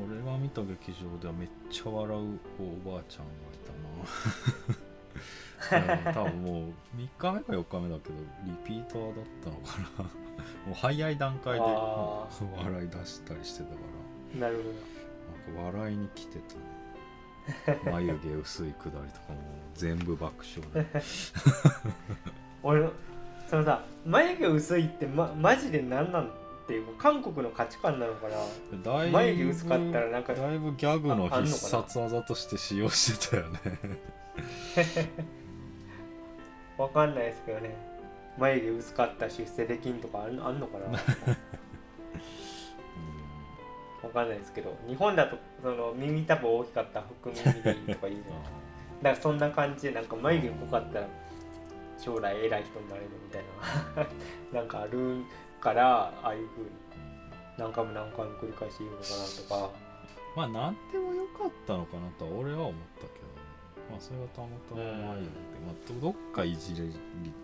[0.07, 2.39] 俺が見た劇場ではめっちゃ笑う
[2.87, 3.73] おばあちゃんがいた
[4.77, 4.89] な。
[6.15, 10.05] 多分もう3日目か4日目だけどリピーターだったのかな。
[10.05, 13.75] もう早い段階で笑い出したりしてたか
[14.35, 14.41] ら。
[14.41, 15.59] なるほど。
[15.59, 16.79] なんか笑いに来てたね。
[17.91, 19.39] 眉毛薄いくだりとかも
[19.75, 20.87] 全部爆笑で。
[22.63, 22.93] 俺の
[23.49, 26.31] そのさ眉毛薄いって、ま、マジで何なん
[26.69, 28.37] っていうか韓国の価値観なのかな。
[28.83, 33.59] だいぶ眉毛薄かったらなんかだいぶギャグの必殺技として使用してたよね。
[36.77, 37.75] わかんないですけどね。
[38.37, 40.85] 眉毛薄かった出世できんとかあんあんのかな。
[44.03, 48.43] わかんないですけど日本だとその耳たぶ大きかったら福耳でいいとか言うじゃない。
[49.05, 51.07] だからそんな感じでなんか眉毛濃かったら
[51.99, 53.43] 将来偉い人になれるみたい
[53.97, 54.07] な。
[54.61, 55.25] なんかある
[55.61, 56.71] からああいう風に
[57.59, 59.03] 何回も何回も繰り返し言うのか
[59.59, 59.89] なとか。
[60.37, 63.27] まあ何でもよかったのかなとは俺は思ったけど。
[63.27, 63.29] ね
[63.91, 65.31] まあそれはたまたま眉毛で、
[65.67, 66.93] まあ、どどっかいじり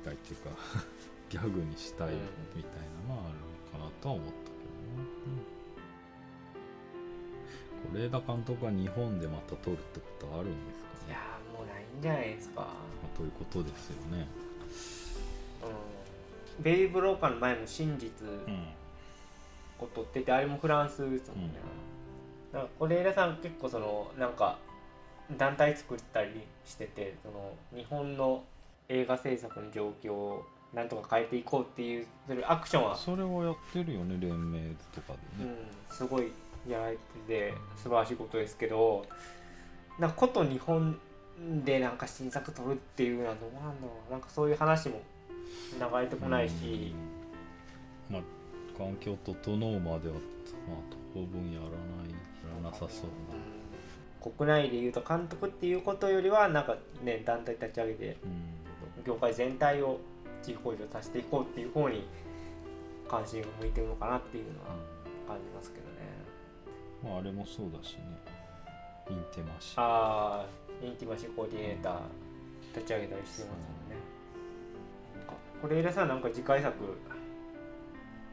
[0.04, 0.50] たいっていうか
[1.30, 2.10] ギャグにしたい
[2.54, 3.38] みたいなのはある
[3.78, 5.08] のかなとは思ったけどね、
[7.88, 11.08] うん、是枝監督は日本でまた撮るってことはあるんですかね。
[11.08, 12.60] いやーもうないんじゃないですか。
[12.60, 12.68] ま
[13.14, 14.28] あ、ということですよね。
[14.38, 14.43] うん
[16.60, 18.68] ベイブローカーの前も真実うん
[19.80, 21.54] を撮っててあれもフランスですもんね、
[22.52, 24.58] なんか是枝さん結構そのなんか
[25.36, 28.42] 団体作ったりしててその日本の
[28.88, 30.40] 映画制作の状況
[30.74, 34.58] なんとか変えていこうっていうそれアクションは、それをやってるよね連盟
[34.92, 35.50] とかでね、
[35.90, 36.32] うん、すごい
[36.68, 36.98] やられて
[37.28, 39.06] て素晴らしいことですけど
[39.98, 40.98] なんかこと日本
[41.64, 45.00] でなんか新作撮るっていうのはどうなんだろうなんかそういう話も
[45.78, 46.94] 流れてこないし、
[48.10, 48.22] うんまあ
[48.76, 50.78] 環境整うまではまあ
[51.14, 52.16] 当分やらないや
[52.62, 59.04] らなさそううん国内でいうと監督っていうことよりはなんかね団体立ち上げてなうん。
[59.06, 59.98] 業界全体を
[60.42, 62.06] 地域向上させていこうっていう方に
[63.08, 64.76] 関心が向いてるのかなっていうのは
[65.28, 65.92] 感じますけどね。
[67.02, 68.00] まああれもそうだしね。
[69.10, 71.98] インテマシああ、インティマシーコーディネーター
[72.74, 73.83] 立ち上げたりしてますもんね。
[75.60, 76.74] これでさ、なんか次回作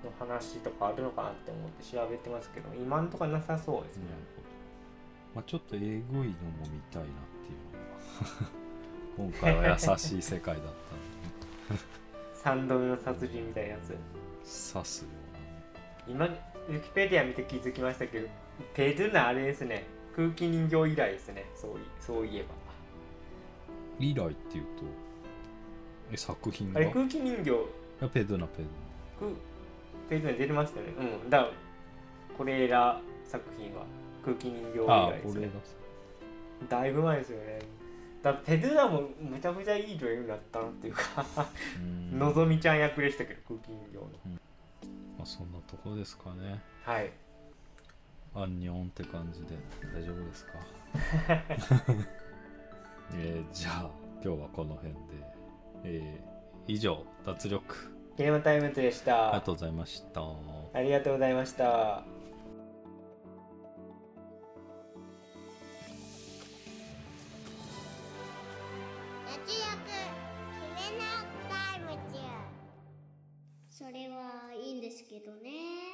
[0.04, 4.04] の話とかあるのかなって思って調べてますけど、今んとこなさそうですね。
[5.34, 6.28] まあちょっとえぐいのも
[6.72, 7.56] 見たいなってい
[9.20, 13.96] うのが 今回は優しい世界だった3度目の殺人みたいなやつ。
[14.74, 15.08] 刺すよ
[16.08, 18.28] 今、ウィキペディア見て気づきましたけど、
[18.74, 19.86] ペドゥナあれですね。
[20.16, 21.46] 空気人形以来ですね。
[21.56, 22.48] そういそういえば。
[24.00, 25.11] うな以来っていうと
[26.12, 26.80] え作品が？
[26.80, 27.52] あれ空気人形
[28.14, 28.64] ペドゥナペ
[29.20, 29.36] ドく
[30.10, 30.94] ページに出てましたよね。
[31.24, 31.30] うん。
[31.30, 31.52] だから
[32.38, 33.86] これら作品は
[34.26, 35.52] 空気人形以ゥナああ来ですね俺が。
[36.82, 37.60] だいぶ前ですよね。
[38.24, 41.26] だペドゥナもめちゃくちゃいい女優になったなっていうか、
[41.80, 41.82] う
[42.16, 44.02] んのぞみちゃん役でしたけど、空気人形の。
[45.18, 47.12] まあそんなとこですかねはい。
[48.36, 49.56] アンニョンって感じで
[49.94, 50.52] 大丈夫ですか？
[53.14, 53.90] えーじゃあ
[54.24, 55.00] 今日はこの辺で、
[55.84, 56.32] えー
[56.68, 57.76] 以上脱力
[58.18, 59.42] ゲームタイムズでしありたが。
[59.42, 60.22] とうございました
[60.74, 62.04] ありがとうございました。
[69.28, 69.62] 脱力
[70.78, 71.06] 決めな
[71.50, 72.20] タイムズ
[73.70, 75.91] それはいいんですけどね